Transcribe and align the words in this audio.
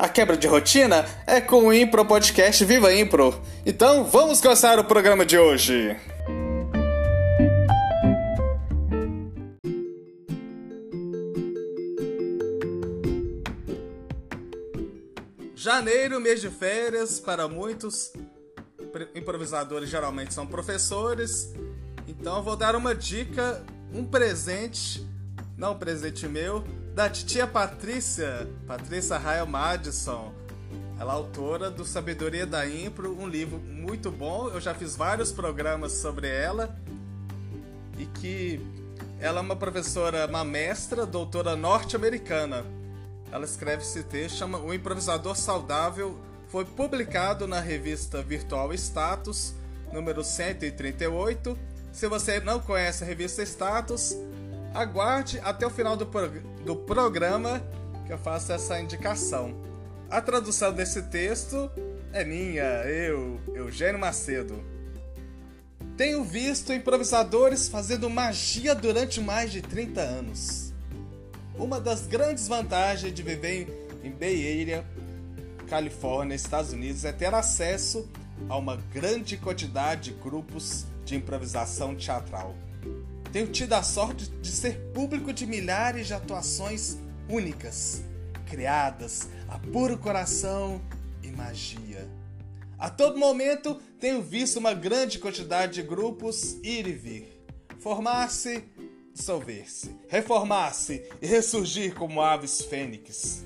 A 0.00 0.08
quebra 0.08 0.34
de 0.34 0.46
rotina 0.46 1.04
é 1.26 1.42
com 1.42 1.66
o 1.66 1.74
Impro 1.74 2.06
Podcast 2.06 2.64
Viva 2.64 2.90
Impro. 2.90 3.38
Então 3.66 4.02
vamos 4.02 4.40
começar 4.40 4.78
o 4.78 4.84
programa 4.84 5.26
de 5.26 5.36
hoje. 5.36 5.94
Janeiro, 15.54 16.18
mês 16.18 16.40
de 16.40 16.48
férias, 16.48 17.20
para 17.20 17.46
muitos 17.46 18.10
improvisadores 19.14 19.90
geralmente 19.90 20.32
são 20.32 20.46
professores. 20.46 21.52
Então 22.08 22.38
eu 22.38 22.42
vou 22.42 22.56
dar 22.56 22.74
uma 22.74 22.94
dica, 22.94 23.62
um 23.92 24.02
presente, 24.06 25.06
não 25.58 25.72
um 25.72 25.78
presente 25.78 26.26
meu, 26.26 26.64
da 26.94 27.08
titia 27.08 27.46
Patrícia, 27.46 28.48
Patrícia 28.66 29.16
Rael 29.16 29.46
Madison. 29.46 30.32
Ela 30.98 31.14
é 31.14 31.16
autora 31.16 31.70
do 31.70 31.84
Sabedoria 31.84 32.44
da 32.44 32.68
Impro, 32.68 33.16
um 33.18 33.26
livro 33.26 33.58
muito 33.58 34.10
bom. 34.10 34.48
Eu 34.48 34.60
já 34.60 34.74
fiz 34.74 34.96
vários 34.96 35.32
programas 35.32 35.92
sobre 35.92 36.28
ela. 36.28 36.76
E 37.96 38.04
que 38.06 38.60
ela 39.18 39.38
é 39.38 39.42
uma 39.42 39.56
professora, 39.56 40.26
uma 40.26 40.44
mestra, 40.44 41.06
doutora 41.06 41.56
norte-americana. 41.56 42.64
Ela 43.32 43.44
escreve 43.44 43.82
esse 43.82 44.02
texto, 44.02 44.38
chama 44.38 44.58
O 44.58 44.74
Improvisador 44.74 45.36
Saudável. 45.36 46.18
Foi 46.48 46.64
publicado 46.64 47.46
na 47.46 47.60
revista 47.60 48.22
Virtual 48.22 48.74
Status, 48.74 49.54
número 49.92 50.24
138. 50.24 51.56
Se 51.92 52.08
você 52.08 52.40
não 52.40 52.60
conhece 52.60 53.04
a 53.04 53.06
revista 53.06 53.42
Status, 53.42 54.16
Aguarde 54.74 55.40
até 55.42 55.66
o 55.66 55.70
final 55.70 55.96
do, 55.96 56.06
prog 56.06 56.38
do 56.64 56.76
programa 56.76 57.60
que 58.06 58.12
eu 58.12 58.18
faço 58.18 58.52
essa 58.52 58.80
indicação. 58.80 59.54
A 60.08 60.20
tradução 60.20 60.72
desse 60.72 61.02
texto 61.02 61.70
é 62.12 62.24
minha, 62.24 62.62
eu, 62.84 63.40
Eugênio 63.54 64.00
Macedo. 64.00 64.62
Tenho 65.96 66.24
visto 66.24 66.72
improvisadores 66.72 67.68
fazendo 67.68 68.08
magia 68.08 68.74
durante 68.74 69.20
mais 69.20 69.52
de 69.52 69.60
30 69.60 70.00
anos. 70.00 70.72
Uma 71.56 71.80
das 71.80 72.06
grandes 72.06 72.48
vantagens 72.48 73.12
de 73.12 73.22
viver 73.22 73.88
em 74.02 74.10
Bay 74.10 74.60
Area, 74.60 74.84
Califórnia, 75.68 76.34
Estados 76.34 76.72
Unidos, 76.72 77.04
é 77.04 77.12
ter 77.12 77.34
acesso 77.34 78.08
a 78.48 78.56
uma 78.56 78.76
grande 78.76 79.36
quantidade 79.36 80.10
de 80.10 80.20
grupos 80.20 80.86
de 81.04 81.16
improvisação 81.16 81.94
teatral. 81.94 82.54
Tenho 83.32 83.46
tido 83.46 83.74
a 83.74 83.82
sorte 83.82 84.28
de 84.28 84.48
ser 84.48 84.76
público 84.92 85.32
de 85.32 85.46
milhares 85.46 86.08
de 86.08 86.14
atuações 86.14 86.98
únicas, 87.28 88.02
criadas 88.46 89.28
a 89.48 89.58
puro 89.58 89.96
coração 89.96 90.80
e 91.22 91.30
magia. 91.30 92.08
A 92.76 92.90
todo 92.90 93.18
momento 93.18 93.80
tenho 94.00 94.20
visto 94.20 94.58
uma 94.58 94.74
grande 94.74 95.18
quantidade 95.18 95.74
de 95.74 95.82
grupos 95.82 96.54
ir 96.62 96.88
e 96.88 96.92
vir, 96.92 97.44
formar-se, 97.78 98.64
dissolver-se, 99.14 99.94
reformar-se 100.08 101.08
e 101.22 101.26
ressurgir 101.26 101.94
como 101.94 102.20
aves 102.22 102.62
fênix. 102.62 103.44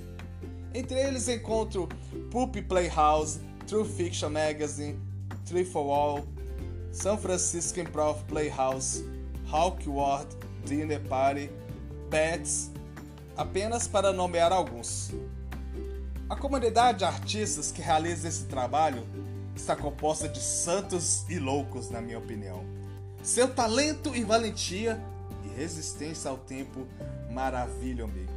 Entre 0.72 0.98
eles 0.98 1.28
encontro 1.28 1.88
Poop 2.30 2.62
Playhouse, 2.62 3.38
True 3.66 3.86
Fiction 3.86 4.30
Magazine, 4.30 4.98
Tree 5.44 5.64
for 5.64 5.90
All, 5.90 6.24
São 6.90 7.18
Francisco 7.18 7.80
Improv 7.80 8.22
Playhouse, 8.24 9.04
Hawkwood, 9.54 10.26
Dinner 10.64 11.00
Party, 11.08 11.48
Pets, 12.10 12.72
apenas 13.36 13.86
para 13.86 14.12
nomear 14.12 14.52
alguns. 14.52 15.12
A 16.28 16.34
comunidade 16.34 16.98
de 16.98 17.04
artistas 17.04 17.70
que 17.70 17.80
realiza 17.80 18.26
esse 18.26 18.46
trabalho 18.46 19.06
está 19.54 19.76
composta 19.76 20.28
de 20.28 20.40
santos 20.40 21.24
e 21.28 21.38
loucos, 21.38 21.88
na 21.88 22.00
minha 22.00 22.18
opinião. 22.18 22.64
Seu 23.22 23.46
talento 23.46 24.12
e 24.16 24.24
valentia 24.24 25.00
e 25.44 25.48
resistência 25.56 26.28
ao 26.28 26.36
tempo 26.36 26.88
maravilham-me. 27.30 28.28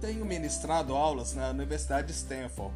Tenho 0.00 0.24
ministrado 0.24 0.96
aulas 0.96 1.34
na 1.34 1.50
Universidade 1.50 2.06
de 2.06 2.14
Stanford. 2.14 2.74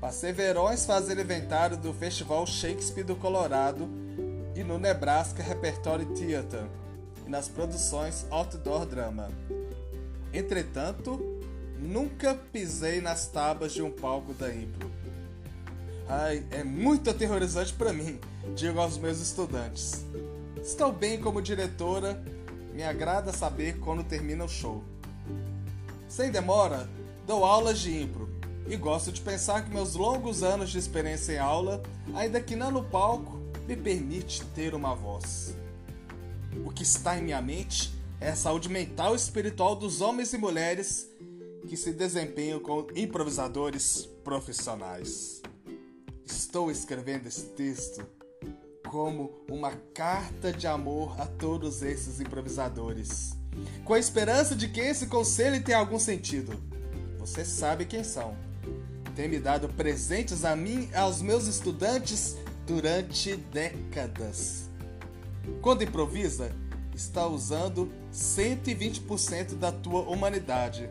Passei 0.00 0.32
verões 0.32 0.84
fazendo 0.84 1.20
inventário 1.20 1.76
do 1.76 1.94
Festival 1.94 2.44
Shakespeare 2.44 3.04
do 3.04 3.14
Colorado 3.14 3.88
e 4.60 4.62
no 4.62 4.78
Nebraska 4.78 5.42
Repertory 5.42 6.04
Theater 6.04 6.66
e 7.26 7.30
nas 7.30 7.48
produções 7.48 8.26
Outdoor 8.30 8.84
Drama. 8.84 9.30
Entretanto, 10.34 11.40
nunca 11.78 12.34
pisei 12.34 13.00
nas 13.00 13.26
tábuas 13.26 13.72
de 13.72 13.80
um 13.80 13.90
palco 13.90 14.34
da 14.34 14.54
Impro. 14.54 14.90
Ai, 16.06 16.44
é 16.50 16.62
muito 16.62 17.08
aterrorizante 17.08 17.72
para 17.72 17.90
mim, 17.90 18.20
digo 18.54 18.78
aos 18.78 18.98
meus 18.98 19.18
estudantes. 19.18 20.04
Estou 20.62 20.92
bem 20.92 21.18
como 21.18 21.40
diretora, 21.40 22.22
me 22.74 22.82
agrada 22.82 23.32
saber 23.32 23.78
quando 23.78 24.04
termina 24.04 24.44
o 24.44 24.48
show. 24.48 24.84
Sem 26.06 26.30
demora, 26.30 26.86
dou 27.26 27.46
aulas 27.46 27.78
de 27.78 27.98
impro 27.98 28.28
e 28.68 28.76
gosto 28.76 29.10
de 29.10 29.22
pensar 29.22 29.64
que 29.64 29.70
meus 29.70 29.94
longos 29.94 30.42
anos 30.42 30.68
de 30.68 30.78
experiência 30.78 31.32
em 31.32 31.38
aula, 31.38 31.82
ainda 32.14 32.42
que 32.42 32.54
não 32.54 32.70
no 32.70 32.84
palco, 32.84 33.39
me 33.66 33.76
permite 33.76 34.44
ter 34.54 34.74
uma 34.74 34.94
voz. 34.94 35.54
O 36.64 36.70
que 36.70 36.82
está 36.82 37.18
em 37.18 37.22
minha 37.22 37.40
mente 37.40 37.92
é 38.20 38.30
a 38.30 38.36
saúde 38.36 38.68
mental 38.68 39.14
e 39.14 39.16
espiritual 39.16 39.74
dos 39.76 40.00
homens 40.00 40.32
e 40.32 40.38
mulheres 40.38 41.08
que 41.66 41.76
se 41.76 41.92
desempenham 41.92 42.60
como 42.60 42.88
improvisadores 42.96 44.08
profissionais. 44.24 45.40
Estou 46.24 46.70
escrevendo 46.70 47.26
esse 47.26 47.44
texto 47.50 48.04
como 48.88 49.30
uma 49.48 49.72
carta 49.94 50.52
de 50.52 50.66
amor 50.66 51.20
a 51.20 51.26
todos 51.26 51.82
esses 51.82 52.20
improvisadores, 52.20 53.36
com 53.84 53.94
a 53.94 53.98
esperança 53.98 54.56
de 54.56 54.68
que 54.68 54.80
esse 54.80 55.06
conselho 55.06 55.62
tenha 55.62 55.78
algum 55.78 55.98
sentido. 55.98 56.60
Você 57.18 57.44
sabe 57.44 57.84
quem 57.84 58.02
são. 58.02 58.36
Tem 59.14 59.28
me 59.28 59.38
dado 59.38 59.68
presentes 59.68 60.44
a 60.44 60.56
mim 60.56 60.88
aos 60.94 61.22
meus 61.22 61.46
estudantes 61.46 62.36
durante 62.70 63.34
décadas. 63.34 64.70
Quando 65.60 65.82
improvisa, 65.82 66.54
está 66.94 67.26
usando 67.26 67.90
120% 68.14 69.56
da 69.56 69.72
tua 69.72 70.02
humanidade. 70.02 70.88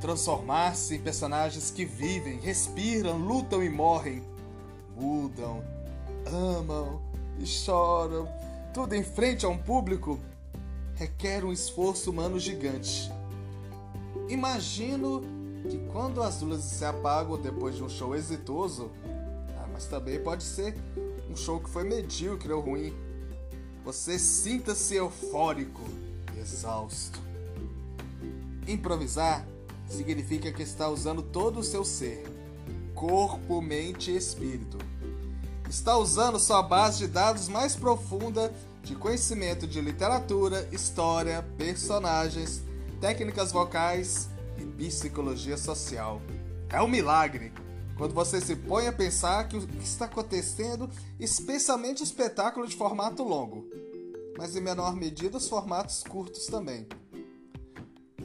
Transformar-se 0.00 0.94
em 0.94 1.00
personagens 1.00 1.72
que 1.72 1.84
vivem, 1.84 2.38
respiram, 2.38 3.18
lutam 3.18 3.64
e 3.64 3.68
morrem. 3.68 4.22
Mudam, 4.96 5.64
amam 6.26 7.02
e 7.40 7.44
choram. 7.44 8.28
Tudo 8.72 8.94
em 8.94 9.02
frente 9.02 9.44
a 9.44 9.48
um 9.48 9.58
público 9.58 10.20
requer 10.94 11.44
um 11.44 11.52
esforço 11.52 12.12
humano 12.12 12.38
gigante. 12.38 13.10
Imagino 14.28 15.22
que 15.68 15.78
quando 15.90 16.22
as 16.22 16.40
luzes 16.40 16.66
se 16.66 16.84
apagam 16.84 17.36
depois 17.36 17.74
de 17.74 17.82
um 17.82 17.88
show 17.88 18.14
exitoso, 18.14 18.92
mas 19.78 19.86
também 19.86 20.18
pode 20.18 20.42
ser 20.42 20.74
um 21.30 21.36
show 21.36 21.60
que 21.60 21.70
foi 21.70 21.84
medíocre 21.84 22.52
ou 22.52 22.60
ruim. 22.60 22.92
Você 23.84 24.18
sinta-se 24.18 24.96
eufórico, 24.96 25.80
exausto. 26.36 27.20
Improvisar 28.66 29.46
significa 29.88 30.50
que 30.50 30.64
está 30.64 30.88
usando 30.88 31.22
todo 31.22 31.60
o 31.60 31.62
seu 31.62 31.84
ser, 31.84 32.24
corpo, 32.92 33.62
mente 33.62 34.10
e 34.10 34.16
espírito. 34.16 34.78
Está 35.70 35.96
usando 35.96 36.40
sua 36.40 36.60
base 36.60 36.98
de 36.98 37.06
dados 37.06 37.48
mais 37.48 37.76
profunda 37.76 38.52
de 38.82 38.96
conhecimento 38.96 39.64
de 39.64 39.80
literatura, 39.80 40.68
história, 40.72 41.46
personagens, 41.56 42.64
técnicas 43.00 43.52
vocais 43.52 44.28
e 44.58 44.64
psicologia 44.64 45.56
social. 45.56 46.20
É 46.68 46.82
um 46.82 46.88
milagre 46.88 47.52
quando 47.98 48.14
você 48.14 48.40
se 48.40 48.54
põe 48.54 48.86
a 48.86 48.92
pensar 48.92 49.48
que 49.48 49.56
o 49.56 49.66
que 49.66 49.84
está 49.84 50.04
acontecendo, 50.04 50.88
especialmente 51.18 52.00
o 52.00 52.04
espetáculo 52.04 52.66
de 52.66 52.76
formato 52.76 53.24
longo, 53.24 53.66
mas 54.38 54.54
em 54.54 54.60
menor 54.60 54.94
medida 54.94 55.36
os 55.36 55.48
formatos 55.48 56.04
curtos 56.04 56.46
também. 56.46 56.86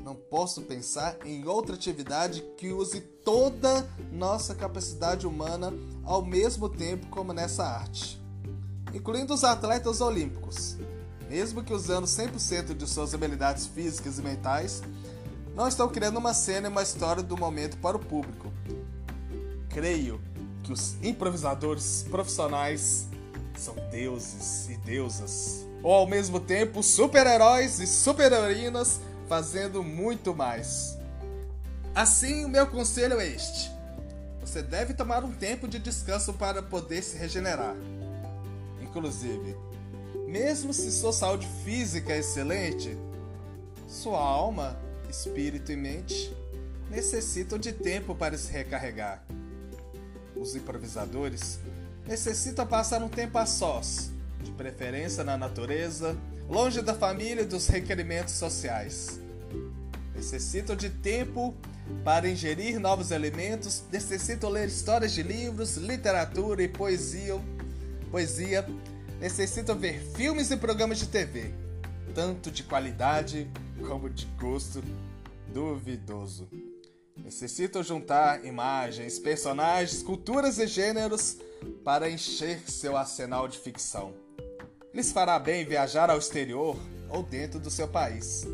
não 0.04 0.16
posso 0.16 0.62
pensar 0.62 1.18
em 1.26 1.48
outra 1.48 1.76
atividade 1.76 2.42
que 2.58 2.72
use 2.72 3.02
toda 3.02 3.90
nossa 4.12 4.54
capacidade 4.54 5.26
humana 5.26 5.74
ao 6.04 6.22
mesmo 6.24 6.70
tempo 6.70 7.08
como 7.08 7.34
nessa 7.34 7.64
arte, 7.64 8.22
incluindo 8.94 9.34
os 9.34 9.44
atletas 9.44 10.02
olímpicos. 10.02 10.78
Mesmo 11.30 11.64
que 11.64 11.74
usando 11.74 12.06
100% 12.06 12.76
de 12.76 12.88
suas 12.88 13.14
habilidades 13.14 13.66
físicas 13.66 14.20
e 14.20 14.22
mentais, 14.22 14.84
não 15.56 15.68
estão 15.68 15.88
criando 15.88 16.18
uma 16.18 16.34
cena 16.34 16.68
e 16.68 16.72
uma 16.72 16.84
história 16.84 17.24
do 17.24 17.38
momento 17.38 17.78
para 17.78 17.98
o 17.98 18.00
público. 18.00 18.52
Creio 19.74 20.22
que 20.64 20.72
os 20.72 20.96
improvisadores 21.02 22.06
profissionais 22.10 23.08
são 23.58 23.76
deuses 23.90 24.70
e 24.70 24.78
deusas, 24.78 25.66
ou 25.82 25.92
ao 25.92 26.08
mesmo 26.08 26.40
tempo 26.40 26.84
super-heróis 26.84 27.80
e 27.80 27.88
super-heroínas 27.88 29.02
fazendo 29.28 29.84
muito 29.84 30.36
mais. 30.36 30.96
Assim, 31.96 32.46
o 32.46 32.50
meu 32.50 32.68
conselho 32.68 33.20
é 33.20 33.28
este: 33.28 33.72
você 34.40 34.62
deve 34.62 34.94
tomar 34.94 35.24
um 35.24 35.32
tempo 35.32 35.68
de 35.68 35.80
descanso 35.80 36.34
para 36.34 36.62
poder 36.62 37.02
se 37.02 37.18
regenerar. 37.18 37.76
Inclusive, 38.80 39.56
mesmo 40.28 40.72
se 40.72 40.92
sua 40.92 41.12
saúde 41.12 41.48
física 41.66 42.14
é 42.14 42.20
excelente, 42.20 42.96
sua 43.88 44.20
alma, 44.20 44.78
espírito 45.10 45.72
e 45.72 45.76
mente 45.76 46.36
necessitam 46.92 47.58
de 47.58 47.74
tempo 47.74 48.14
para 48.14 48.38
se 48.38 48.52
recarregar. 48.52 49.26
Os 50.36 50.56
improvisadores 50.56 51.60
necessitam 52.08 52.66
passar 52.66 53.02
um 53.02 53.10
tempo 53.10 53.38
a 53.38 53.46
sós, 53.46 54.12
de 54.44 54.52
preferência 54.52 55.24
na 55.24 55.38
natureza, 55.38 56.18
longe 56.50 56.82
da 56.82 56.94
família 56.94 57.42
e 57.44 57.46
dos 57.46 57.68
requerimentos 57.68 58.34
sociais. 58.34 59.20
Necessitam 60.16 60.76
de 60.76 60.90
tempo 60.90 61.56
para 62.04 62.30
ingerir 62.30 62.80
novos 62.80 63.12
elementos, 63.12 63.84
necessitam 63.92 64.50
ler 64.50 64.68
histórias 64.68 65.12
de 65.12 65.24
livros, 65.24 65.78
literatura 65.78 66.64
e 66.64 66.68
poesia, 66.68 67.40
poesia, 68.12 68.66
necessitam 69.20 69.78
ver 69.78 70.00
filmes 70.16 70.52
e 70.52 70.58
programas 70.58 71.00
de 71.00 71.08
TV, 71.08 71.54
tanto 72.14 72.52
de 72.52 72.64
qualidade 72.64 73.50
como 73.88 74.10
de 74.10 74.26
gosto 74.38 74.84
duvidoso. 75.54 76.48
Necessitam 77.24 77.82
juntar 77.82 78.44
imagens, 78.44 79.18
personagens, 79.18 80.04
culturas 80.04 80.60
e 80.60 80.68
gêneros 80.68 81.38
para 81.82 82.10
encher 82.10 82.70
seu 82.70 82.98
arsenal 82.98 83.48
de 83.48 83.58
ficção. 83.58 84.14
Lhes 84.94 85.12
fará 85.14 85.40
bem 85.40 85.66
viajar 85.66 86.10
ao 86.10 86.18
exterior 86.18 86.78
ou 87.10 87.24
dentro 87.24 87.62
do 87.62 87.70
seu 87.70 87.88
país. 87.88 88.46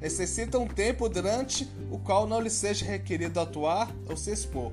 Necessitam 0.00 0.62
um 0.62 0.68
tempo 0.68 1.08
durante 1.08 1.68
o 1.90 1.98
qual 1.98 2.24
não 2.26 2.40
lhes 2.40 2.52
seja 2.52 2.86
requerido 2.86 3.40
atuar 3.40 3.90
ou 4.08 4.16
se 4.16 4.30
expor. 4.30 4.72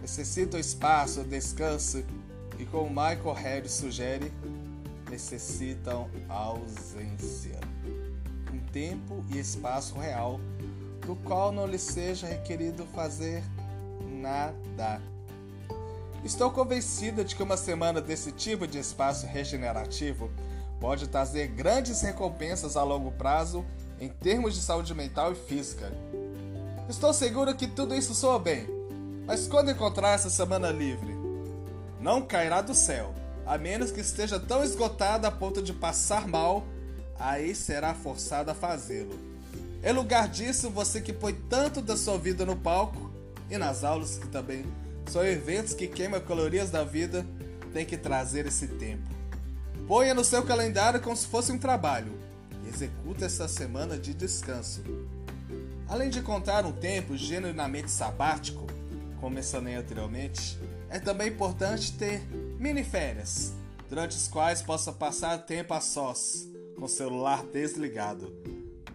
Necessitam 0.00 0.60
espaço, 0.60 1.24
descanso 1.24 2.04
e, 2.56 2.64
como 2.64 2.88
Michael 2.88 3.32
Harris 3.32 3.72
sugere, 3.72 4.32
necessitam 5.10 6.08
ausência. 6.28 7.58
Um 8.52 8.60
tempo 8.70 9.24
e 9.32 9.38
espaço 9.38 9.98
real 9.98 10.40
do 11.08 11.16
qual 11.16 11.50
não 11.50 11.66
lhe 11.66 11.78
seja 11.78 12.26
requerido 12.26 12.84
fazer 12.94 13.42
nada. 14.20 15.00
Estou 16.22 16.50
convencida 16.50 17.24
de 17.24 17.34
que 17.34 17.42
uma 17.42 17.56
semana 17.56 17.98
desse 17.98 18.30
tipo 18.30 18.66
de 18.66 18.78
espaço 18.78 19.26
regenerativo 19.26 20.30
pode 20.78 21.08
trazer 21.08 21.46
grandes 21.46 22.02
recompensas 22.02 22.76
a 22.76 22.82
longo 22.82 23.10
prazo 23.12 23.64
em 23.98 24.10
termos 24.10 24.54
de 24.54 24.60
saúde 24.60 24.94
mental 24.94 25.32
e 25.32 25.34
física. 25.34 25.90
Estou 26.90 27.14
seguro 27.14 27.56
que 27.56 27.66
tudo 27.66 27.94
isso 27.94 28.14
soa 28.14 28.38
bem, 28.38 28.66
mas 29.26 29.46
quando 29.46 29.70
encontrar 29.70 30.10
essa 30.10 30.28
semana 30.28 30.70
livre, 30.70 31.16
não 31.98 32.20
cairá 32.20 32.60
do 32.60 32.74
céu, 32.74 33.14
a 33.46 33.56
menos 33.56 33.90
que 33.90 34.00
esteja 34.02 34.38
tão 34.38 34.62
esgotada 34.62 35.26
a 35.26 35.30
ponto 35.30 35.62
de 35.62 35.72
passar 35.72 36.28
mal, 36.28 36.64
aí 37.18 37.54
será 37.54 37.94
forçado 37.94 38.50
a 38.50 38.54
fazê-lo. 38.54 39.27
Em 39.82 39.92
lugar 39.92 40.28
disso, 40.28 40.70
você 40.70 41.00
que 41.00 41.12
põe 41.12 41.34
tanto 41.48 41.80
da 41.80 41.96
sua 41.96 42.18
vida 42.18 42.44
no 42.44 42.56
palco 42.56 43.10
e 43.48 43.56
nas 43.56 43.84
aulas 43.84 44.18
que 44.18 44.26
também 44.26 44.64
são 45.06 45.24
eventos 45.24 45.72
que 45.72 45.86
queimam 45.86 46.20
calorias 46.20 46.70
da 46.70 46.84
vida, 46.84 47.24
tem 47.72 47.86
que 47.86 47.96
trazer 47.96 48.46
esse 48.46 48.66
tempo. 48.66 49.08
Ponha 49.86 50.14
no 50.14 50.24
seu 50.24 50.42
calendário 50.42 51.00
como 51.00 51.16
se 51.16 51.26
fosse 51.26 51.52
um 51.52 51.58
trabalho. 51.58 52.12
Executa 52.66 53.24
essa 53.24 53.48
semana 53.48 53.96
de 53.96 54.12
descanso. 54.12 54.82
Além 55.88 56.10
de 56.10 56.20
contar 56.20 56.66
um 56.66 56.72
tempo 56.72 57.16
genuinamente 57.16 57.90
sabático, 57.90 58.66
como 59.20 59.34
mencionei 59.34 59.76
anteriormente, 59.76 60.58
é 60.90 60.98
também 60.98 61.28
importante 61.28 61.92
ter 61.92 62.20
mini 62.58 62.84
férias, 62.84 63.54
durante 63.88 64.16
as 64.16 64.28
quais 64.28 64.60
possa 64.60 64.92
passar 64.92 65.38
tempo 65.38 65.72
a 65.72 65.80
sós, 65.80 66.46
com 66.76 66.84
o 66.84 66.88
celular 66.88 67.44
desligado. 67.46 68.30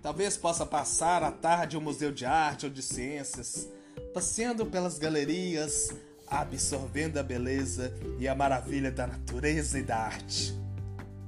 Talvez 0.03 0.35
possa 0.35 0.65
passar 0.65 1.23
a 1.23 1.31
tarde 1.31 1.77
em 1.77 1.79
um 1.79 1.81
museu 1.81 2.11
de 2.11 2.25
arte 2.25 2.65
ou 2.65 2.71
de 2.71 2.81
ciências, 2.81 3.69
passeando 4.13 4.65
pelas 4.65 4.99
galerias, 4.99 5.91
absorvendo 6.27 7.17
a 7.19 7.23
beleza 7.23 7.93
e 8.19 8.27
a 8.27 8.35
maravilha 8.35 8.91
da 8.91 9.07
natureza 9.07 9.79
e 9.79 9.81
da 9.81 9.97
arte. 9.97 10.53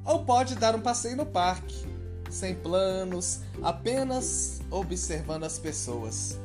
Ou 0.04 0.26
pode 0.26 0.56
dar 0.56 0.76
um 0.76 0.82
passeio 0.82 1.16
no 1.16 1.26
parque, 1.26 1.86
sem 2.30 2.54
planos, 2.54 3.40
apenas 3.64 4.60
observando 4.70 5.46
as 5.46 5.58
pessoas. 5.58 6.38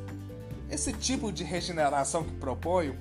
Esse 0.69 0.93
tipo 0.93 1.33
de 1.33 1.43
regeneração 1.43 2.23
que 2.23 2.33
proponho 2.35 2.97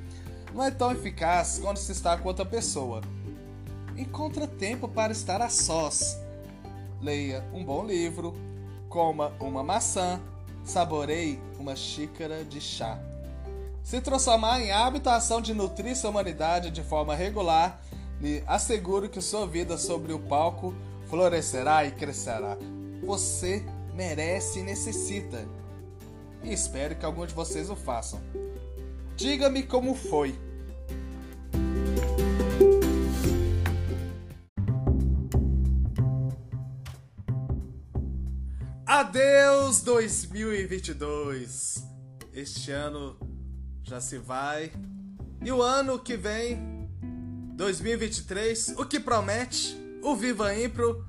não 0.53 0.65
é 0.65 0.73
tão 0.73 0.91
eficaz 0.91 1.61
quando 1.63 1.77
se 1.77 1.93
está 1.93 2.19
com 2.19 2.27
outra 2.27 2.45
pessoa. 2.45 3.01
Encontra 3.97 4.49
tempo 4.49 4.89
para 4.89 5.13
estar 5.13 5.41
a 5.41 5.49
sós. 5.49 6.19
Leia 7.01 7.45
um 7.55 7.65
bom 7.65 7.87
livro, 7.87 8.35
coma 8.91 9.33
uma 9.41 9.63
maçã, 9.63 10.21
saboreie 10.65 11.41
uma 11.59 11.77
xícara 11.77 12.45
de 12.45 12.61
chá. 12.61 12.99
Se 13.83 14.01
transformar 14.01 14.61
em 14.61 14.73
hábito 14.73 15.09
a 15.09 15.17
ação 15.17 15.41
de 15.41 15.55
nutrir 15.55 15.97
sua 15.97 16.11
humanidade 16.11 16.71
de 16.71 16.83
forma 16.83 17.15
regular, 17.15 17.81
lhe 18.21 18.43
asseguro 18.47 19.09
que 19.09 19.23
sua 19.23 19.47
vida 19.47 19.79
sobre 19.79 20.13
o 20.13 20.19
palco 20.19 20.75
florescerá 21.09 21.85
e 21.87 21.93
crescerá. 21.93 22.59
Você 23.03 23.65
merece 23.95 24.59
e 24.59 24.63
necessita. 24.63 25.49
E 26.43 26.53
espero 26.53 26.97
que 26.97 27.07
alguns 27.07 27.29
de 27.29 27.35
vocês 27.35 27.71
o 27.71 27.77
façam. 27.77 28.21
Diga-me 29.17 29.63
como 29.63 29.95
foi. 29.95 30.39
Adeus 38.91 39.83
2022. 39.83 41.87
Este 42.35 42.73
ano 42.73 43.17
já 43.85 44.01
se 44.01 44.19
vai. 44.19 44.73
E 45.41 45.53
o 45.53 45.63
ano 45.63 45.97
que 45.97 46.17
vem, 46.17 46.91
2023, 47.55 48.75
o 48.77 48.85
que 48.85 48.99
promete, 48.99 49.81
o 50.03 50.17
Viva 50.17 50.53
Impro 50.59 51.07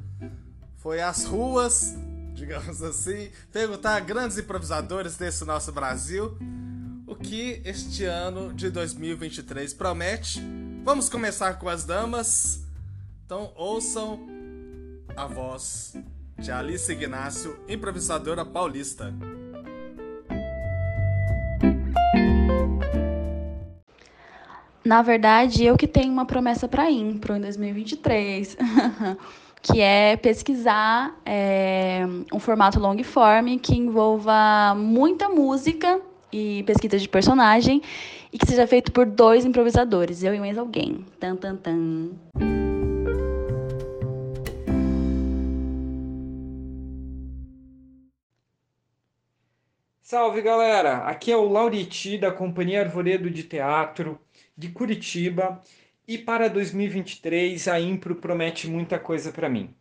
foi 0.77 1.01
às 1.01 1.25
ruas, 1.25 1.95
digamos 2.35 2.83
assim, 2.83 3.31
perguntar 3.51 3.95
a 3.95 3.99
grandes 3.99 4.37
improvisadores 4.37 5.17
desse 5.17 5.43
nosso 5.43 5.71
Brasil 5.71 6.37
o 7.07 7.15
que 7.15 7.63
este 7.65 8.05
ano 8.05 8.53
de 8.53 8.69
2023 8.69 9.73
promete. 9.73 10.39
Vamos 10.83 11.09
começar 11.09 11.55
com 11.55 11.67
as 11.67 11.83
damas. 11.83 12.63
Então 13.25 13.51
ouçam 13.55 14.27
a 15.17 15.25
voz 15.25 15.95
de 16.41 16.51
Alice 16.51 16.91
Ignácio, 16.91 17.55
improvisadora 17.69 18.43
paulista. 18.43 19.13
Na 24.83 25.03
verdade, 25.03 25.63
eu 25.63 25.77
que 25.77 25.87
tenho 25.87 26.11
uma 26.11 26.25
promessa 26.25 26.67
para 26.67 26.89
Impro 26.89 27.35
em 27.35 27.41
2023, 27.41 28.57
que 29.61 29.79
é 29.79 30.17
pesquisar 30.17 31.15
é, 31.23 32.01
um 32.33 32.39
formato 32.39 32.79
long 32.79 33.01
form 33.03 33.59
que 33.59 33.75
envolva 33.75 34.73
muita 34.75 35.29
música 35.29 36.01
e 36.33 36.63
pesquisa 36.63 36.97
de 36.97 37.07
personagem 37.07 37.83
e 38.33 38.39
que 38.39 38.47
seja 38.47 38.65
feito 38.65 38.91
por 38.91 39.05
dois 39.05 39.45
improvisadores, 39.45 40.23
eu 40.23 40.33
e 40.33 40.39
mais 40.39 40.57
alguém. 40.57 41.05
Tan, 41.19 41.35
tan, 41.35 41.55
tan. 41.57 42.09
Salve 50.11 50.41
galera! 50.41 51.05
Aqui 51.05 51.31
é 51.31 51.37
o 51.37 51.47
Lauriti 51.47 52.17
da 52.17 52.33
Companhia 52.33 52.81
Arvoredo 52.81 53.29
de 53.29 53.43
Teatro 53.43 54.19
de 54.57 54.67
Curitiba 54.67 55.63
e 56.05 56.17
para 56.17 56.49
2023 56.49 57.65
a 57.69 57.79
Impro 57.79 58.15
promete 58.15 58.67
muita 58.67 58.99
coisa 58.99 59.31
para 59.31 59.47
mim. 59.47 59.73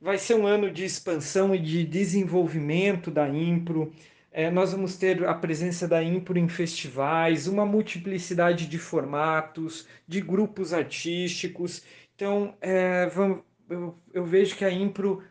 vai 0.00 0.16
ser 0.16 0.32
um 0.32 0.46
ano 0.46 0.70
de 0.70 0.82
expansão 0.82 1.54
e 1.54 1.58
de 1.58 1.84
desenvolvimento 1.84 3.10
da 3.10 3.28
Impro. 3.28 3.92
É, 4.32 4.50
nós 4.50 4.72
vamos 4.72 4.96
ter 4.96 5.22
a 5.26 5.34
presença 5.34 5.86
da 5.86 6.02
Impro 6.02 6.38
em 6.38 6.48
festivais, 6.48 7.46
uma 7.46 7.66
multiplicidade 7.66 8.66
de 8.66 8.78
formatos, 8.78 9.86
de 10.08 10.22
grupos 10.22 10.72
artísticos. 10.72 11.82
Então, 12.14 12.54
é, 12.62 13.08
vamos, 13.08 13.40
eu, 13.68 13.94
eu 14.14 14.24
vejo 14.24 14.56
que 14.56 14.64
a 14.64 14.70
Impro 14.70 15.22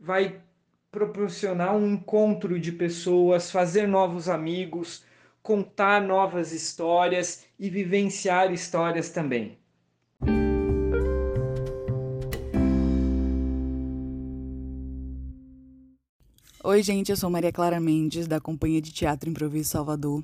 vai 0.00 0.40
proporcionar 0.92 1.74
um 1.74 1.94
encontro 1.94 2.60
de 2.60 2.70
pessoas, 2.70 3.50
fazer 3.50 3.88
novos 3.88 4.28
amigos, 4.28 5.02
contar 5.42 6.02
novas 6.02 6.52
histórias 6.52 7.46
e 7.58 7.70
vivenciar 7.70 8.52
histórias 8.52 9.08
também. 9.08 9.56
Oi, 16.62 16.82
gente, 16.82 17.08
eu 17.08 17.16
sou 17.16 17.30
Maria 17.30 17.50
Clara 17.50 17.80
Mendes, 17.80 18.26
da 18.28 18.38
Companhia 18.38 18.82
de 18.82 18.92
Teatro 18.92 19.30
Improviso 19.30 19.70
Salvador. 19.70 20.22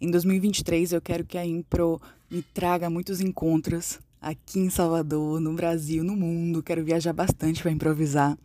Em 0.00 0.08
2023, 0.08 0.92
eu 0.92 1.00
quero 1.00 1.24
que 1.24 1.36
a 1.36 1.44
Impro 1.44 2.00
me 2.30 2.42
traga 2.42 2.88
muitos 2.88 3.20
encontros 3.20 3.98
aqui 4.22 4.60
em 4.60 4.70
Salvador, 4.70 5.40
no 5.40 5.52
Brasil, 5.52 6.04
no 6.04 6.14
mundo. 6.14 6.62
Quero 6.62 6.84
viajar 6.84 7.12
bastante 7.12 7.60
para 7.60 7.72
improvisar. 7.72 8.38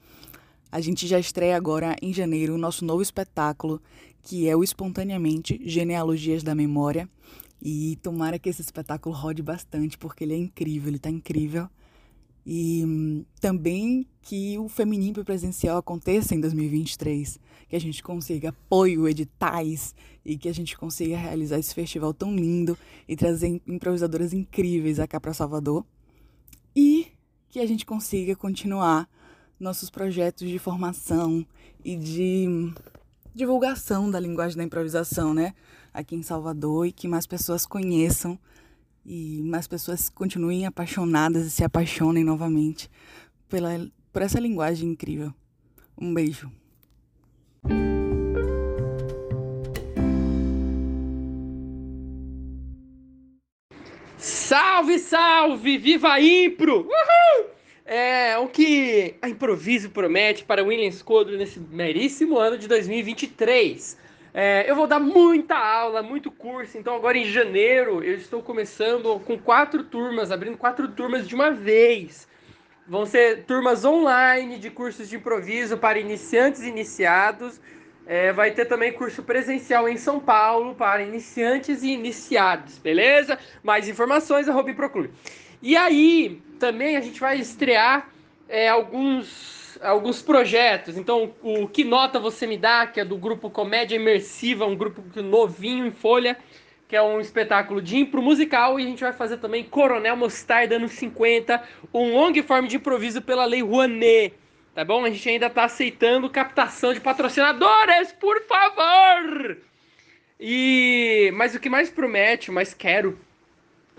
A 0.72 0.82
gente 0.82 1.08
já 1.08 1.20
estreia 1.20 1.56
agora 1.56 1.96
em 2.02 2.14
janeiro 2.14 2.56
o 2.56 2.58
nosso 2.58 2.84
novo 2.84 3.02
espetáculo, 3.02 3.82
que 4.22 4.48
é 4.48 4.56
o 4.56 4.64
Espontaneamente 4.64 5.62
Genealogias 5.64 6.44
da 6.44 6.56
Memória. 6.56 7.08
E 7.62 7.98
tomara 8.02 8.38
que 8.38 8.50
esse 8.50 8.62
espetáculo 8.62 9.16
rode 9.16 9.42
bastante, 9.42 9.98
porque 9.98 10.24
ele 10.24 10.34
é 10.34 10.38
incrível, 10.38 10.90
ele 10.90 10.98
está 10.98 11.10
incrível. 11.10 11.70
E 12.46 12.84
hum, 12.86 13.26
também 13.40 14.06
que 14.22 14.58
o 14.60 14.70
Feminismo 14.70 15.24
Presencial 15.24 15.78
aconteça 15.78 16.36
em 16.36 16.40
2023, 16.40 17.40
que 17.68 17.76
a 17.76 17.80
gente 17.80 18.04
consiga 18.04 18.50
apoio, 18.50 19.08
editais 19.08 19.96
e 20.24 20.38
que 20.38 20.48
a 20.48 20.54
gente 20.54 20.78
consiga 20.78 21.18
realizar 21.18 21.58
esse 21.58 21.74
festival 21.74 22.14
tão 22.14 22.36
lindo 22.36 22.78
e 23.08 23.16
trazer 23.16 23.62
improvisadoras 23.66 24.34
incríveis 24.34 25.00
acá 25.00 25.20
para 25.20 25.34
Salvador. 25.34 25.84
E 26.76 27.08
que 27.50 27.60
a 27.60 27.66
gente 27.66 27.86
consiga 27.86 28.36
continuar 28.36 29.10
nossos 29.60 29.90
projetos 29.90 30.48
de 30.48 30.60
formação 30.60 31.46
e 31.84 31.96
de 31.96 32.74
divulgação 33.34 34.10
da 34.10 34.20
linguagem 34.20 34.58
da 34.58 34.64
improvisação, 34.64 35.34
né? 35.34 35.54
Aqui 35.94 36.16
em 36.16 36.24
Salvador 36.24 36.88
e 36.88 36.92
que 36.92 37.08
mais 37.08 37.26
pessoas 37.26 37.66
conheçam 37.66 38.38
e 39.06 39.42
mais 39.44 39.68
pessoas 39.68 40.10
continuem 40.10 40.66
apaixonadas 40.66 41.46
e 41.46 41.52
se 41.52 41.64
apaixonem 41.64 42.24
novamente 42.24 42.90
pela, 43.48 43.70
por 44.12 44.22
essa 44.22 44.40
linguagem 44.40 44.90
incrível. 44.90 45.34
Um 45.98 46.14
beijo. 46.14 46.52
Salve, 54.18 55.00
salve! 55.00 55.78
Viva 55.78 56.14
a 56.14 56.22
Impro! 56.22 56.82
Uhul! 56.82 57.55
É 57.86 58.36
o 58.40 58.48
que 58.48 59.14
a 59.22 59.30
Improviso 59.30 59.92
promete 59.92 60.44
para 60.44 60.64
William 60.64 60.92
Scodro 60.92 61.38
nesse 61.38 61.60
meríssimo 61.60 62.36
ano 62.36 62.58
de 62.58 62.68
2023. 62.68 63.96
É, 64.34 64.66
eu 64.68 64.76
vou 64.76 64.88
dar 64.88 65.00
muita 65.00 65.56
aula, 65.56 66.02
muito 66.02 66.32
curso. 66.32 66.80
Então, 66.80 66.96
agora 66.96 67.16
em 67.16 67.26
janeiro, 67.26 68.04
eu 68.04 68.16
estou 68.16 68.42
começando 68.42 69.20
com 69.20 69.38
quatro 69.38 69.84
turmas, 69.84 70.32
abrindo 70.32 70.58
quatro 70.58 70.88
turmas 70.88 71.28
de 71.28 71.36
uma 71.36 71.52
vez. 71.52 72.28
Vão 72.88 73.06
ser 73.06 73.46
turmas 73.46 73.86
online 73.86 74.58
de 74.58 74.72
cursos 74.72 75.08
de 75.08 75.18
improviso 75.18 75.78
para 75.78 76.00
iniciantes 76.00 76.64
e 76.64 76.70
iniciados. 76.70 77.62
É, 78.08 78.34
vai 78.34 78.50
ter 78.50 78.66
também 78.66 78.94
curso 78.94 79.22
presencial 79.22 79.88
em 79.88 79.98
São 79.98 80.20
Paulo 80.20 80.74
para 80.74 81.04
iniciantes 81.04 81.84
e 81.84 81.92
iniciados, 81.92 82.80
beleza? 82.80 83.38
Mais 83.64 83.88
informações, 83.88 84.50
arroba. 84.50 84.72
E 85.62 85.78
aí, 85.78 86.42
também 86.56 86.98
a 86.98 87.02
gente 87.02 87.20
vai 87.20 87.38
estrear 87.40 88.10
é, 88.48 88.68
alguns 88.68 89.56
alguns 89.82 90.22
projetos. 90.22 90.98
Então, 90.98 91.34
o 91.42 91.68
Que 91.68 91.84
Nota 91.84 92.20
Você 92.20 92.48
Me 92.48 92.58
Dá, 92.58 92.88
que 92.88 93.00
é 93.00 93.06
do 93.06 93.18
grupo 93.18 93.50
Comédia 93.50 93.96
Imersiva, 93.96 94.66
um 94.66 94.76
grupo 94.76 95.04
novinho 95.22 95.86
em 95.86 95.92
folha, 95.92 96.38
que 96.88 96.96
é 96.96 97.02
um 97.02 97.20
espetáculo 97.20 97.82
de 97.82 97.98
impro 97.98 98.22
musical. 98.22 98.80
E 98.80 98.84
a 98.84 98.86
gente 98.86 99.04
vai 99.04 99.14
fazer 99.14 99.38
também 99.38 99.64
Coronel 99.64 100.16
Mostarda 100.16 100.76
anos 100.76 100.94
50, 100.94 101.62
um 101.94 102.14
long 102.14 102.34
form 102.44 102.68
de 102.68 102.78
improviso 102.78 103.22
pela 103.22 103.46
Lei 103.46 103.62
Rouanet. 103.62 104.34
Tá 104.74 104.84
bom? 104.84 105.06
A 105.06 105.10
gente 105.10 105.30
ainda 105.30 105.48
está 105.48 105.64
aceitando 105.64 106.30
captação 106.30 106.94
de 106.94 107.00
patrocinadores, 107.00 108.12
por 108.12 108.42
favor! 108.42 109.58
E 110.38 111.32
mas 111.34 111.56
o 111.56 111.60
que 111.62 111.70
mais 111.70 111.90
promete, 111.90 112.52
mais 112.52 112.74
quero 112.74 113.18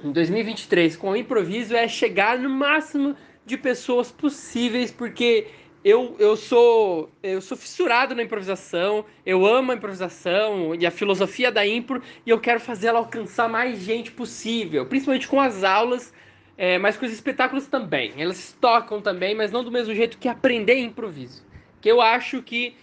em 0.02 0.12
2023 0.12 0.96
com 0.96 1.10
o 1.10 1.16
improviso 1.16 1.74
é 1.74 1.88
chegar 1.88 2.38
no 2.38 2.48
máximo 2.48 3.16
de 3.44 3.56
pessoas 3.56 4.10
possíveis, 4.10 4.90
porque 4.90 5.46
eu, 5.84 6.16
eu 6.18 6.36
sou 6.36 7.10
eu 7.22 7.40
sou 7.40 7.56
fissurado 7.56 8.14
na 8.14 8.22
improvisação, 8.22 9.04
eu 9.24 9.46
amo 9.46 9.72
a 9.72 9.74
improvisação 9.74 10.74
e 10.74 10.84
a 10.84 10.90
filosofia 10.90 11.50
da 11.50 11.66
impro 11.66 12.02
e 12.26 12.30
eu 12.30 12.40
quero 12.40 12.60
fazer 12.60 12.88
ela 12.88 12.98
alcançar 12.98 13.48
mais 13.48 13.78
gente 13.78 14.10
possível, 14.10 14.84
principalmente 14.86 15.28
com 15.28 15.40
as 15.40 15.62
aulas, 15.62 16.12
é, 16.58 16.78
mas 16.78 16.96
com 16.96 17.06
os 17.06 17.12
espetáculos 17.12 17.66
também. 17.66 18.12
Elas 18.16 18.56
tocam 18.60 19.00
também, 19.00 19.34
mas 19.34 19.52
não 19.52 19.62
do 19.62 19.70
mesmo 19.70 19.94
jeito 19.94 20.18
que 20.18 20.28
aprender 20.28 20.76
improviso. 20.78 21.44
Que 21.80 21.90
eu 21.90 22.00
acho 22.00 22.42
que 22.42 22.74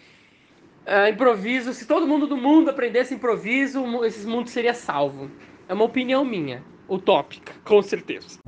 uh, 0.85 1.09
improviso, 1.09 1.73
se 1.73 1.85
todo 1.85 2.07
mundo 2.07 2.25
do 2.27 2.37
mundo 2.37 2.69
aprendesse 2.69 3.13
improviso, 3.13 3.83
esse 4.05 4.25
mundo 4.25 4.49
seria 4.49 4.73
salvo. 4.73 5.29
É 5.67 5.73
uma 5.73 5.85
opinião 5.85 6.25
minha, 6.25 6.61
utópica, 6.89 7.53
com 7.63 7.81
certeza. 7.81 8.39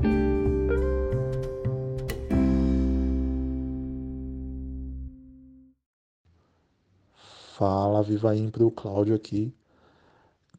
Fala, 7.57 8.03
Viva 8.03 8.35
Impro, 8.35 8.69
Cláudio 8.69 9.15
aqui. 9.15 9.53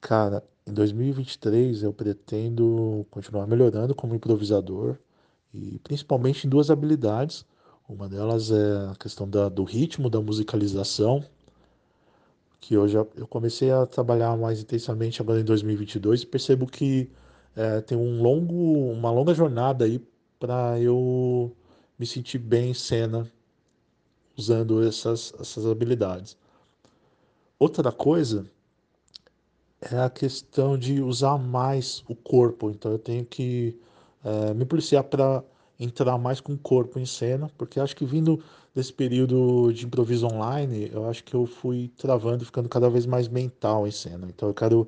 Cara, 0.01 0.43
em 0.67 0.73
2023 0.73 1.83
eu 1.83 1.93
pretendo 1.93 3.07
continuar 3.11 3.47
melhorando 3.47 3.95
como 3.95 4.15
improvisador 4.15 4.97
e 5.53 5.79
principalmente 5.81 6.47
em 6.47 6.51
duas 6.51 6.71
habilidades. 6.71 7.45
Uma 7.87 8.09
delas 8.09 8.51
é 8.51 8.91
a 8.91 8.97
questão 8.99 9.29
da, 9.29 9.51
do 9.51 9.63
ritmo, 9.63 10.09
da 10.09 10.23
musicalização, 10.23 11.23
que 12.61 12.75
eu 12.75 12.89
já 12.89 13.07
eu 13.17 13.27
comecei 13.27 13.71
a 13.71 13.87
trabalhar 13.87 14.37
mais 14.37 14.61
intensamente 14.61 15.21
agora 15.23 15.41
em 15.41 15.45
2022 15.45 16.23
e 16.23 16.27
percebo 16.27 16.67
que 16.67 17.11
é, 17.55 17.81
tem 17.81 17.97
um 17.97 18.23
longo, 18.23 18.91
uma 18.93 19.11
longa 19.11 19.35
jornada 19.35 19.85
aí 19.85 20.01
para 20.39 20.79
eu 20.81 21.55
me 21.99 22.07
sentir 22.07 22.39
bem 22.39 22.71
em 22.71 22.75
cena 22.75 23.31
usando 24.37 24.87
essas, 24.87 25.33
essas 25.41 25.67
habilidades. 25.67 26.37
Outra 27.59 27.91
coisa 27.91 28.47
é 29.81 29.99
a 29.99 30.11
questão 30.11 30.77
de 30.77 31.01
usar 31.01 31.39
mais 31.39 32.05
o 32.09 32.15
corpo. 32.15 32.71
Então 32.71 32.93
eu 32.93 32.99
tenho 32.99 33.25
que 33.25 33.79
é, 34.23 34.53
me 34.53 34.65
policiar 34.65 35.05
para 35.05 35.43
entrar 35.79 36.19
mais 36.19 36.41
com 36.41 36.53
o 36.53 36.59
corpo 36.59 36.99
em 36.99 37.07
cena, 37.07 37.51
porque 37.57 37.81
acho 37.81 37.97
que 37.97 38.05
vindo 38.05 38.43
desse 38.77 38.93
período 38.93 39.73
de 39.73 39.87
improviso 39.87 40.27
online, 40.27 40.91
eu 40.93 41.09
acho 41.09 41.25
que 41.25 41.35
eu 41.35 41.47
fui 41.47 41.91
travando 41.97 42.45
ficando 42.45 42.69
cada 42.69 42.91
vez 42.91 43.07
mais 43.07 43.27
mental 43.27 43.87
em 43.89 43.91
cena. 43.91 44.29
Então 44.29 44.51
eu 44.51 44.55
quero 44.55 44.87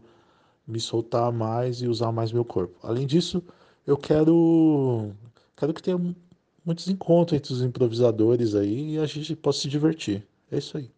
me 0.66 0.78
soltar 0.78 1.32
mais 1.32 1.80
e 1.80 1.88
usar 1.88 2.12
mais 2.12 2.30
meu 2.30 2.44
corpo. 2.44 2.78
Além 2.82 3.06
disso, 3.06 3.42
eu 3.86 3.96
quero 3.96 5.12
quero 5.56 5.72
que 5.72 5.82
tenha 5.82 5.98
muitos 6.64 6.88
encontros 6.88 7.38
entre 7.38 7.52
os 7.54 7.62
improvisadores 7.62 8.54
aí 8.54 8.96
e 8.96 8.98
a 8.98 9.06
gente 9.06 9.34
possa 9.34 9.60
se 9.60 9.68
divertir. 9.68 10.26
É 10.52 10.58
isso 10.58 10.76
aí. 10.76 10.90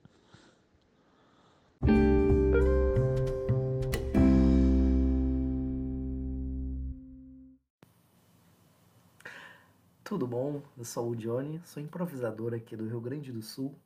Tudo 10.10 10.26
bom? 10.26 10.60
Eu 10.76 10.84
sou 10.84 11.10
o 11.10 11.14
Johnny, 11.14 11.62
sou 11.64 11.80
improvisador 11.80 12.52
aqui 12.52 12.74
do 12.74 12.84
Rio 12.84 13.00
Grande 13.00 13.30
do 13.30 13.40
Sul. 13.40 13.78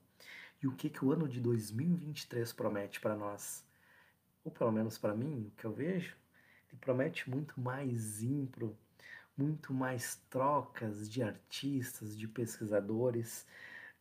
E 0.62 0.66
o 0.66 0.73
que, 0.73 0.88
que 0.88 1.04
o 1.04 1.12
ano 1.12 1.28
de 1.28 1.38
2023 1.38 2.50
promete 2.54 2.99
para 2.99 3.14
nós? 3.14 3.62
Ou 4.43 4.50
pelo 4.50 4.73
menos 4.73 4.97
para 4.97 5.14
mim, 5.14 5.49
o 5.49 5.50
que 5.50 5.66
eu 5.66 5.73
vejo, 5.75 6.16
ele 6.71 6.78
promete 6.81 7.28
muito 7.28 7.61
mais 7.61 8.23
impro, 8.23 8.75
muito 9.37 9.75
mais 9.75 10.16
trocas 10.31 11.11
de 11.11 11.23
artistas, 11.23 12.16
de 12.16 12.26
pesquisadores. 12.26 13.47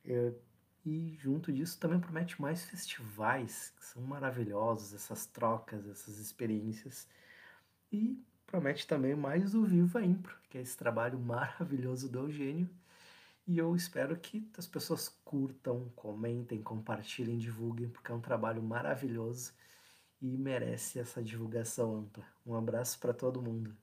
É, 0.06 0.32
e 0.86 1.18
junto 1.20 1.52
disso 1.52 1.78
também 1.78 2.00
promete 2.00 2.42
mais 2.42 2.64
festivais, 2.64 3.74
que 3.78 3.84
são 3.86 4.02
maravilhosos, 4.02 4.94
essas 4.94 5.26
trocas, 5.26 5.86
essas 5.90 6.20
experiências. 6.20 7.06
E 7.92 8.18
promete 8.54 8.86
também 8.86 9.16
mais 9.16 9.56
o 9.56 9.64
Viva 9.64 10.06
Impro, 10.06 10.38
que 10.48 10.60
é 10.60 10.62
esse 10.62 10.78
trabalho 10.78 11.18
maravilhoso 11.18 12.08
do 12.08 12.20
Eugênio, 12.20 12.70
E 13.48 13.58
eu 13.58 13.76
espero 13.76 14.16
que 14.16 14.48
as 14.58 14.68
pessoas 14.68 15.10
curtam, 15.26 15.92
comentem, 15.96 16.62
compartilhem, 16.62 17.40
divulguem, 17.40 17.90
porque 17.90 18.12
é 18.12 18.16
um 18.16 18.22
trabalho 18.22 18.62
maravilhoso 18.62 19.54
e 20.22 20.38
merece 20.38 21.00
essa 21.00 21.22
divulgação 21.22 21.96
ampla. 21.98 22.24
Um 22.46 22.56
abraço 22.56 23.00
para 23.00 23.12
todo 23.12 23.42
mundo. 23.42 23.76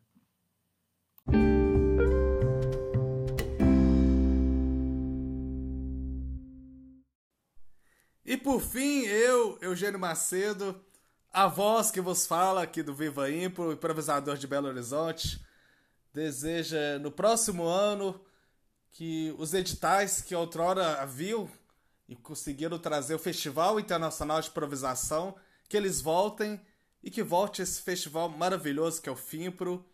E 8.24 8.36
por 8.36 8.60
fim, 8.60 9.04
eu, 9.06 9.58
Eugênio 9.60 9.98
Macedo, 9.98 10.80
a 11.32 11.46
voz 11.46 11.90
que 11.92 12.00
vos 12.00 12.26
fala 12.26 12.62
aqui 12.62 12.82
do 12.82 12.92
Viva 12.92 13.30
Impro, 13.30 13.72
improvisador 13.72 14.36
de 14.36 14.48
Belo 14.48 14.66
Horizonte, 14.66 15.40
deseja 16.12 16.98
no 16.98 17.12
próximo 17.12 17.64
ano 17.64 18.20
que 18.90 19.32
os 19.38 19.54
editais 19.54 20.20
que 20.20 20.34
outrora 20.34 21.00
haviam 21.00 21.48
e 22.08 22.16
conseguiram 22.16 22.80
trazer 22.80 23.14
o 23.14 23.18
Festival 23.18 23.78
Internacional 23.78 24.40
de 24.40 24.48
Improvisação, 24.48 25.36
que 25.68 25.76
eles 25.76 26.00
voltem 26.00 26.60
e 27.00 27.10
que 27.10 27.22
volte 27.22 27.62
esse 27.62 27.80
festival 27.80 28.28
maravilhoso 28.28 29.00
que 29.00 29.08
é 29.08 29.12
o 29.12 29.16
FIMPRO 29.16 29.84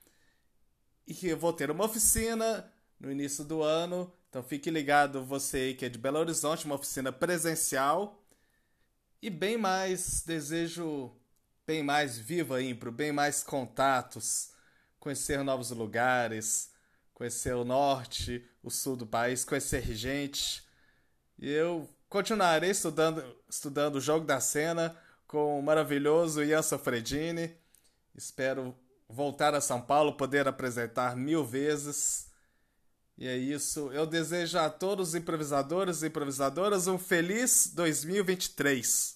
e 1.06 1.12
que 1.12 1.28
eu 1.28 1.36
vou 1.36 1.52
ter 1.52 1.70
uma 1.70 1.84
oficina 1.84 2.72
no 2.98 3.12
início 3.12 3.44
do 3.44 3.62
ano. 3.62 4.10
Então 4.30 4.42
fique 4.42 4.70
ligado 4.70 5.22
você 5.22 5.74
que 5.74 5.84
é 5.84 5.88
de 5.90 5.98
Belo 5.98 6.18
Horizonte, 6.18 6.64
uma 6.64 6.76
oficina 6.76 7.12
presencial. 7.12 8.22
E 9.20 9.28
bem 9.28 9.58
mais, 9.58 10.22
desejo 10.22 11.12
bem 11.66 11.82
mais 11.82 12.16
viva 12.16 12.62
Impro, 12.62 12.92
bem 12.92 13.10
mais 13.10 13.42
contatos, 13.42 14.52
conhecer 15.00 15.42
novos 15.42 15.70
lugares, 15.70 16.70
conhecer 17.12 17.54
o 17.54 17.64
norte, 17.64 18.46
o 18.62 18.70
sul 18.70 18.96
do 18.96 19.06
país, 19.06 19.44
conhecer 19.44 19.82
gente. 19.94 20.62
E 21.38 21.50
eu 21.50 21.90
continuarei 22.08 22.70
estudando, 22.70 23.22
estudando 23.48 23.96
o 23.96 24.00
jogo 24.00 24.24
da 24.24 24.38
cena 24.38 24.96
com 25.26 25.58
o 25.58 25.62
maravilhoso 25.62 26.44
Ian 26.44 26.62
Sofredini. 26.62 27.52
Espero 28.14 28.74
voltar 29.08 29.54
a 29.54 29.60
São 29.60 29.80
Paulo, 29.80 30.16
poder 30.16 30.46
apresentar 30.46 31.16
mil 31.16 31.44
vezes. 31.44 32.30
E 33.18 33.26
é 33.26 33.36
isso. 33.36 33.90
Eu 33.92 34.06
desejo 34.06 34.58
a 34.58 34.70
todos 34.70 35.08
os 35.08 35.14
improvisadores 35.16 36.02
e 36.02 36.06
improvisadoras 36.06 36.86
um 36.86 36.98
feliz 36.98 37.72
2023. 37.74 39.15